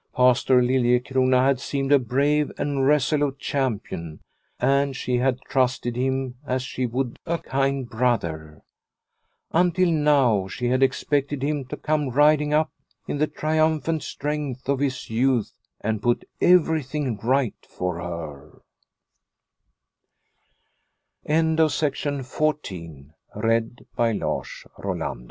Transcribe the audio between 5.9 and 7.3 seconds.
him as she would